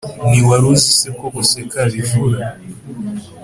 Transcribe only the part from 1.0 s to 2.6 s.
ko guseka bivura